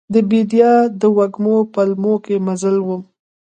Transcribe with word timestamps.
د 0.13 0.15
بیدیا 0.29 0.71
د 1.01 1.03
وږمو 1.17 1.57
پلونو 1.73 2.13
کې 2.25 2.35
مزل 2.47 2.75
وم 2.85 3.01